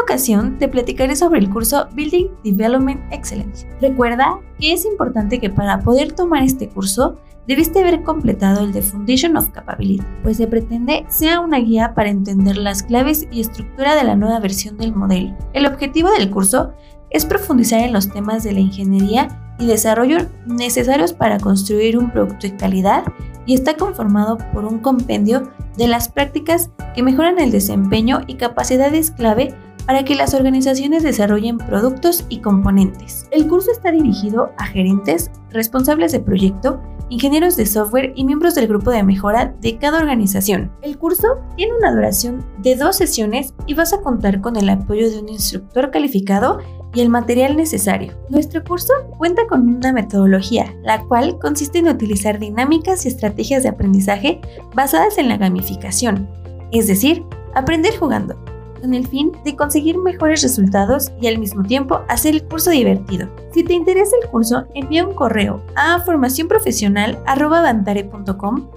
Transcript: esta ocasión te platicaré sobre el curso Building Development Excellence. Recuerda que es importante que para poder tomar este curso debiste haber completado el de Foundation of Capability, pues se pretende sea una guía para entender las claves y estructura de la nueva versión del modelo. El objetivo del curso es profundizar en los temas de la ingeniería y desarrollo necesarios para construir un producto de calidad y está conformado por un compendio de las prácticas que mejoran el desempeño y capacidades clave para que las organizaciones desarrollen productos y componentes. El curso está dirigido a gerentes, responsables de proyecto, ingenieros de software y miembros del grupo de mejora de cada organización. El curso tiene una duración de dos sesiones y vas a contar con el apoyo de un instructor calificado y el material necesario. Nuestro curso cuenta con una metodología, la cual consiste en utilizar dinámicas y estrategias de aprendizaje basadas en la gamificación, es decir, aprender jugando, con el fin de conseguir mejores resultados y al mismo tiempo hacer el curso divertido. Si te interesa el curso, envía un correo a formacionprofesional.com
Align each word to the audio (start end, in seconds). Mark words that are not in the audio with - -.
esta 0.00 0.14
ocasión 0.14 0.56
te 0.56 0.66
platicaré 0.66 1.14
sobre 1.14 1.40
el 1.40 1.50
curso 1.50 1.86
Building 1.92 2.28
Development 2.42 3.00
Excellence. 3.12 3.66
Recuerda 3.82 4.40
que 4.58 4.72
es 4.72 4.86
importante 4.86 5.38
que 5.38 5.50
para 5.50 5.80
poder 5.80 6.12
tomar 6.12 6.42
este 6.42 6.70
curso 6.70 7.16
debiste 7.46 7.80
haber 7.80 8.02
completado 8.02 8.64
el 8.64 8.72
de 8.72 8.80
Foundation 8.80 9.36
of 9.36 9.50
Capability, 9.50 10.02
pues 10.22 10.38
se 10.38 10.46
pretende 10.46 11.04
sea 11.08 11.40
una 11.40 11.58
guía 11.58 11.92
para 11.94 12.08
entender 12.08 12.56
las 12.56 12.82
claves 12.82 13.28
y 13.30 13.42
estructura 13.42 13.94
de 13.94 14.04
la 14.04 14.16
nueva 14.16 14.40
versión 14.40 14.78
del 14.78 14.94
modelo. 14.94 15.36
El 15.52 15.66
objetivo 15.66 16.10
del 16.12 16.30
curso 16.30 16.72
es 17.10 17.26
profundizar 17.26 17.80
en 17.80 17.92
los 17.92 18.10
temas 18.10 18.42
de 18.42 18.52
la 18.52 18.60
ingeniería 18.60 19.54
y 19.58 19.66
desarrollo 19.66 20.18
necesarios 20.46 21.12
para 21.12 21.38
construir 21.38 21.98
un 21.98 22.10
producto 22.10 22.46
de 22.46 22.56
calidad 22.56 23.04
y 23.44 23.52
está 23.52 23.76
conformado 23.76 24.38
por 24.54 24.64
un 24.64 24.78
compendio 24.78 25.50
de 25.76 25.88
las 25.88 26.08
prácticas 26.08 26.70
que 26.94 27.02
mejoran 27.02 27.38
el 27.38 27.50
desempeño 27.50 28.20
y 28.26 28.34
capacidades 28.34 29.10
clave 29.10 29.54
para 29.90 30.04
que 30.04 30.14
las 30.14 30.34
organizaciones 30.34 31.02
desarrollen 31.02 31.58
productos 31.58 32.24
y 32.28 32.38
componentes. 32.38 33.26
El 33.32 33.48
curso 33.48 33.72
está 33.72 33.90
dirigido 33.90 34.52
a 34.56 34.66
gerentes, 34.66 35.32
responsables 35.50 36.12
de 36.12 36.20
proyecto, 36.20 36.80
ingenieros 37.08 37.56
de 37.56 37.66
software 37.66 38.12
y 38.14 38.22
miembros 38.22 38.54
del 38.54 38.68
grupo 38.68 38.92
de 38.92 39.02
mejora 39.02 39.52
de 39.60 39.78
cada 39.78 39.98
organización. 39.98 40.70
El 40.82 40.96
curso 40.96 41.40
tiene 41.56 41.72
una 41.76 41.92
duración 41.92 42.46
de 42.58 42.76
dos 42.76 42.98
sesiones 42.98 43.52
y 43.66 43.74
vas 43.74 43.92
a 43.92 44.00
contar 44.00 44.40
con 44.40 44.54
el 44.54 44.68
apoyo 44.68 45.10
de 45.10 45.18
un 45.18 45.28
instructor 45.28 45.90
calificado 45.90 46.60
y 46.94 47.00
el 47.00 47.08
material 47.08 47.56
necesario. 47.56 48.16
Nuestro 48.28 48.62
curso 48.62 48.92
cuenta 49.18 49.48
con 49.48 49.68
una 49.68 49.92
metodología, 49.92 50.72
la 50.84 51.02
cual 51.02 51.36
consiste 51.40 51.80
en 51.80 51.88
utilizar 51.88 52.38
dinámicas 52.38 53.04
y 53.04 53.08
estrategias 53.08 53.64
de 53.64 53.70
aprendizaje 53.70 54.40
basadas 54.72 55.18
en 55.18 55.28
la 55.28 55.36
gamificación, 55.36 56.28
es 56.70 56.86
decir, 56.86 57.24
aprender 57.56 57.98
jugando, 57.98 58.38
con 58.80 58.94
el 58.94 59.06
fin 59.06 59.32
de 59.44 59.54
conseguir 59.56 59.98
mejores 59.98 60.42
resultados 60.42 61.12
y 61.20 61.26
al 61.26 61.36
mismo 61.38 61.62
tiempo 61.62 62.00
hacer 62.08 62.34
el 62.34 62.44
curso 62.44 62.70
divertido. 62.70 63.28
Si 63.52 63.62
te 63.64 63.74
interesa 63.74 64.16
el 64.22 64.30
curso, 64.30 64.64
envía 64.74 65.06
un 65.06 65.14
correo 65.14 65.62
a 65.76 66.00
formacionprofesional.com 66.00 68.70